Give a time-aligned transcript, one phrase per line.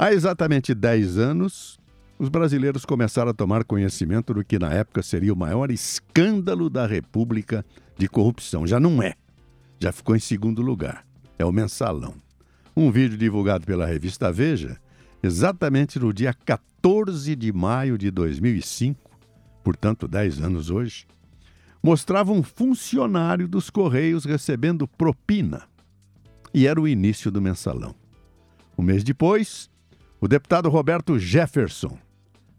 [0.00, 1.76] Há exatamente 10 anos,
[2.20, 6.86] os brasileiros começaram a tomar conhecimento do que na época seria o maior escândalo da
[6.86, 7.66] República
[7.98, 8.64] de corrupção.
[8.64, 9.14] Já não é.
[9.80, 11.04] Já ficou em segundo lugar.
[11.36, 12.14] É o mensalão.
[12.76, 14.78] Um vídeo divulgado pela revista Veja,
[15.20, 19.18] exatamente no dia 14 de maio de 2005,
[19.64, 21.08] portanto 10 anos hoje,
[21.82, 25.62] mostrava um funcionário dos Correios recebendo propina.
[26.54, 27.96] E era o início do mensalão.
[28.78, 29.68] Um mês depois,
[30.20, 31.96] o deputado Roberto Jefferson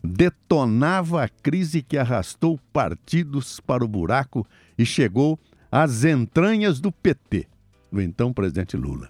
[0.03, 5.37] detonava a crise que arrastou partidos para o buraco e chegou
[5.71, 7.47] às entranhas do PT,
[7.91, 9.09] do então presidente Lula.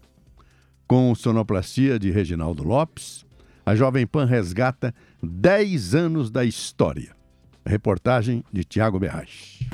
[0.88, 3.26] Com sonoplastia de Reginaldo Lopes,
[3.66, 7.16] a Jovem Pan resgata 10 anos da história.
[7.64, 9.70] Reportagem de Tiago Berrache.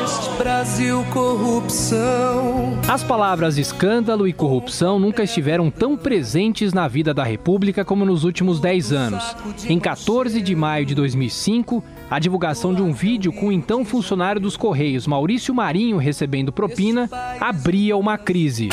[0.00, 2.78] Este Brasil corrupção.
[2.88, 8.24] As palavras escândalo e corrupção nunca estiveram tão presentes na vida da República como nos
[8.24, 9.36] últimos 10 anos.
[9.68, 14.40] Em 14 de maio de 2005, a divulgação de um vídeo com o então funcionário
[14.40, 17.08] dos Correios, Maurício Marinho, recebendo propina,
[17.40, 18.68] abria uma crise.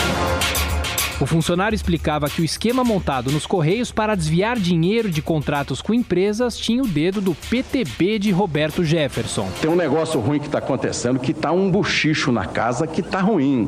[1.21, 5.93] O funcionário explicava que o esquema montado nos Correios para desviar dinheiro de contratos com
[5.93, 9.49] empresas tinha o dedo do PTB de Roberto Jefferson.
[9.61, 13.19] Tem um negócio ruim que está acontecendo, que está um buchicho na casa que está
[13.19, 13.67] ruim.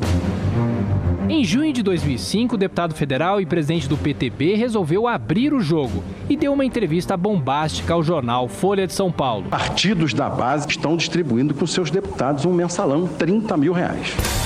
[1.28, 6.02] Em junho de 2005, o deputado federal e presidente do PTB resolveu abrir o jogo
[6.30, 9.48] e deu uma entrevista bombástica ao jornal Folha de São Paulo.
[9.50, 14.41] Partidos da base estão distribuindo para os seus deputados um mensalão, 30 mil reais.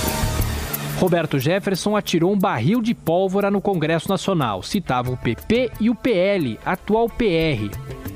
[0.98, 4.62] Roberto Jefferson atirou um barril de pólvora no Congresso Nacional.
[4.62, 7.70] Citava o PP e o PL, atual PR.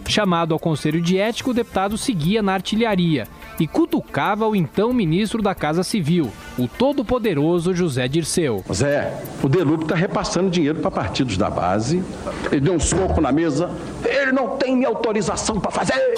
[0.08, 3.28] Chamado ao Conselho de Ética, o deputado seguia na artilharia
[3.60, 8.64] e cutucava o então ministro da Casa Civil, o todo-poderoso José Dirceu.
[8.72, 12.02] Zé, o Delupe está repassando dinheiro para partidos da base.
[12.50, 13.70] Ele deu um soco na mesa.
[14.02, 16.14] Ele não tem minha autorização para fazer.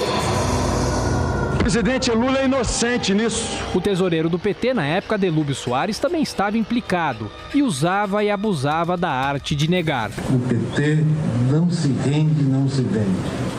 [1.62, 3.56] O presidente Lula é inocente nisso.
[3.73, 8.96] O tesoureiro do PT, na época, Delúbio Soares, também estava implicado e usava e abusava
[8.96, 10.11] da arte de negar.
[10.28, 11.05] O PT
[11.52, 13.06] não se rende, não se vende.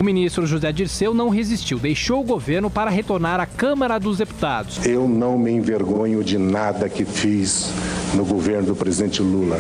[0.02, 4.85] O ministro José Dirceu não resistiu, deixou o governo para retornar à Câmara dos Deputados.
[4.85, 7.72] Eu não me envergonho de nada que fiz
[8.14, 9.58] no governo do presidente Lula.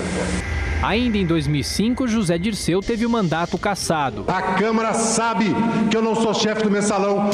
[0.83, 4.25] Ainda em 2005, José Dirceu teve o mandato cassado.
[4.27, 5.45] A Câmara sabe
[5.89, 7.29] que eu não sou chefe do mensalão.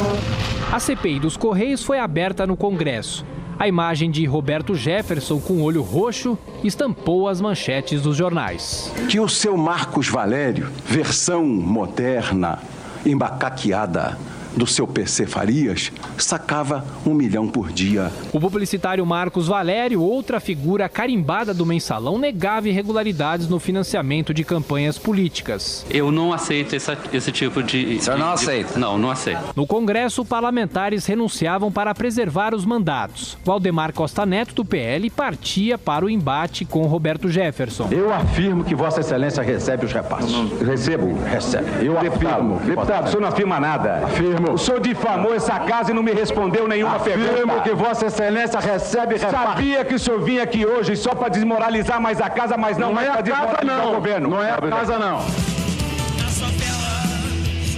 [0.72, 3.26] A CPI dos Correios foi aberta no Congresso.
[3.58, 8.92] A imagem de Roberto Jefferson com olho roxo estampou as manchetes dos jornais.
[9.08, 12.60] Que o seu Marcos Valério, versão moderna,
[13.04, 14.16] embacaqueada,
[14.56, 18.10] do seu PC Farias, sacava um milhão por dia.
[18.32, 24.98] O publicitário Marcos Valério, outra figura carimbada do mensalão, negava irregularidades no financiamento de campanhas
[24.98, 25.84] políticas.
[25.90, 28.00] Eu não aceito essa, esse tipo de.
[28.00, 28.78] Senhor não de, aceita?
[28.78, 29.40] Não, não aceito.
[29.54, 33.36] No Congresso, parlamentares renunciavam para preservar os mandatos.
[33.44, 37.88] Valdemar Costa Neto, do PL, partia para o embate com Roberto Jefferson.
[37.90, 40.32] Eu afirmo que Vossa Excelência recebe os repassos.
[40.60, 41.18] Recebo.
[41.24, 41.84] Recebe.
[41.84, 42.60] Eu afirmo.
[42.64, 44.04] Deputado, o senhor não afirma nada.
[44.04, 44.39] Afirmo.
[44.48, 47.60] O senhor difamou essa casa e não me respondeu nenhuma Afirmo pergunta.
[47.62, 49.18] que Vossa Excelência recebe.
[49.18, 52.92] Sabia que o senhor vinha aqui hoje só para desmoralizar mais a casa, mas não,
[52.94, 53.92] Não é a casa, não.
[53.92, 54.30] o governo.
[54.30, 55.18] Não é a casa, não.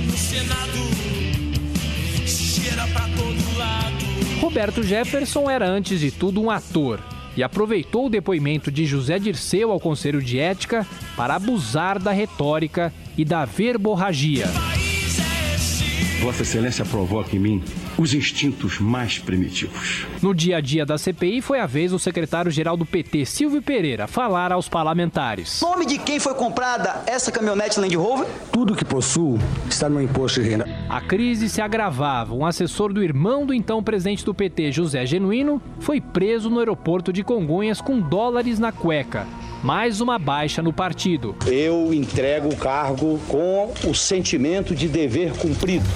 [0.07, 4.41] No Senado, cheira pra todo lado.
[4.41, 7.01] Roberto Jefferson era, antes de tudo, um ator
[7.37, 10.87] e aproveitou o depoimento de José Dirceu ao Conselho de Ética
[11.17, 14.47] para abusar da retórica e da verborragia.
[16.23, 17.65] Vossa Excelência provoca em mim
[17.99, 20.07] os instintos mais primitivos.
[20.23, 24.07] No dia a dia da CPI, foi a vez do secretário-geral do PT, Silvio Pereira,
[24.07, 25.61] falar aos parlamentares.
[25.61, 28.29] Nome de quem foi comprada essa caminhonete Land Rover?
[28.53, 29.37] Tudo que possuo
[29.69, 30.69] está no imposto de renda.
[30.89, 32.33] A crise se agravava.
[32.33, 37.13] Um assessor do irmão do então presidente do PT, José Genuíno, foi preso no aeroporto
[37.13, 39.27] de Congonhas com dólares na cueca.
[39.61, 41.35] Mais uma baixa no partido.
[41.47, 45.87] Eu entrego o cargo com o sentimento de dever cumprido.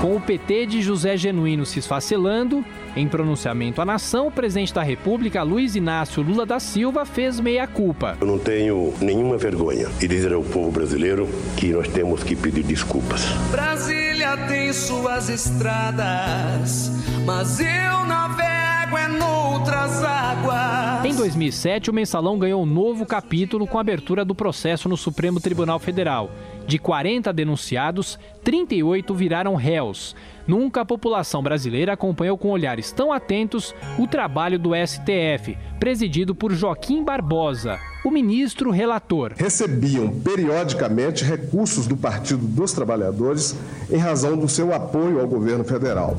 [0.00, 2.64] Com o PT de José Genuíno se esfacelando,
[2.94, 8.16] em pronunciamento à nação, o presidente da República, Luiz Inácio Lula da Silva, fez meia-culpa.
[8.20, 12.62] Eu não tenho nenhuma vergonha de dizer ao povo brasileiro que nós temos que pedir
[12.62, 13.24] desculpas.
[13.50, 16.92] Brasília tem suas estradas,
[17.26, 21.04] mas eu navego é noutras águas.
[21.04, 25.40] Em 2007, o mensalão ganhou um novo capítulo com a abertura do processo no Supremo
[25.40, 26.30] Tribunal Federal.
[26.68, 30.14] De 40 denunciados, 38 viraram réus.
[30.46, 36.52] Nunca a população brasileira acompanhou com olhares tão atentos o trabalho do STF, presidido por
[36.52, 39.32] Joaquim Barbosa, o ministro relator.
[39.34, 43.56] Recebiam periodicamente recursos do Partido dos Trabalhadores
[43.90, 46.18] em razão do seu apoio ao governo federal.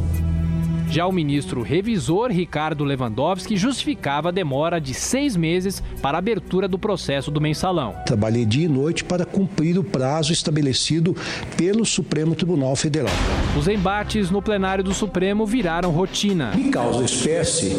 [0.89, 6.68] Já o ministro revisor Ricardo Lewandowski justificava a demora de seis meses para a abertura
[6.68, 7.95] do processo do mensalão.
[8.07, 11.15] Trabalhei dia e noite para cumprir o prazo estabelecido
[11.56, 13.13] pelo Supremo Tribunal Federal.
[13.57, 16.56] Os embates no plenário do Supremo viraram rotina.
[16.56, 17.75] Me causa espécie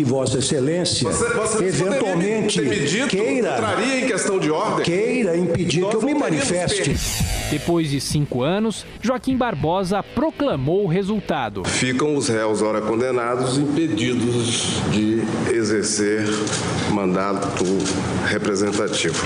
[0.00, 4.84] que Vossa Excelência Você, você eventualmente medido, queira, entraria em questão de ordem?
[4.84, 6.94] queira impedir Nós que eu me manifeste.
[7.50, 11.64] Depois de cinco anos, Joaquim Barbosa proclamou o resultado.
[11.64, 15.20] Ficam os réus, ora condenados, impedidos de
[15.52, 16.24] exercer
[16.92, 17.64] mandato
[18.26, 19.18] representativo.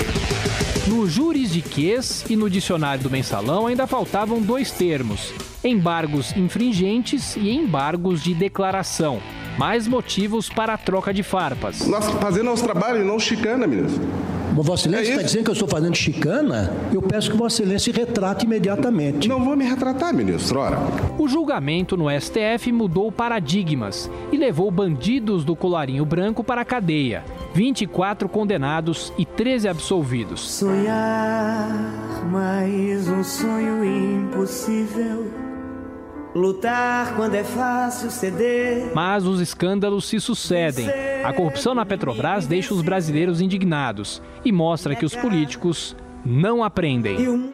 [0.87, 5.31] No jurisdiquês e no dicionário do mensalão ainda faltavam dois termos:
[5.63, 9.21] embargos infringentes e embargos de declaração.
[9.57, 11.87] Mais motivos para a troca de farpas.
[11.87, 14.01] Nós fazendo nosso trabalho e não chicana, ministro.
[14.55, 15.25] Mas Vossa Excelência É está isso.
[15.25, 16.73] dizendo que eu estou fazendo chicana?
[16.93, 19.27] Eu peço que Vossa Excelência se retrate imediatamente.
[19.27, 20.77] Não vou me retratar, ministro, ora.
[21.17, 27.23] O julgamento no STF mudou paradigmas e levou bandidos do colarinho branco para a cadeia.
[27.53, 30.49] 24 condenados e 13 absolvidos.
[30.49, 31.69] Sonhar
[32.31, 35.44] mais um sonho impossível.
[36.35, 38.91] Lutar quando é fácil ceder.
[38.93, 40.89] Mas os escândalos se sucedem.
[41.23, 45.95] A corrupção na Petrobras deixa os brasileiros indignados e mostra que os políticos
[46.25, 47.15] não aprendem.